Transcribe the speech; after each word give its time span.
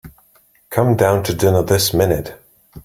Come 0.71 0.95
down 0.95 1.21
to 1.25 1.35
dinner 1.35 1.61
this 1.61 1.93
minute. 1.93 2.35